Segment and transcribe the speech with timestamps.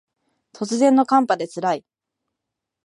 [0.51, 1.85] 突然の寒波で辛い